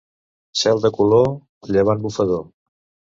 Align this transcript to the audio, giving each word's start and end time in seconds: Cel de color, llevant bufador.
Cel 0.61 0.81
de 0.85 0.89
color, 0.95 1.29
llevant 1.77 2.03
bufador. 2.07 2.43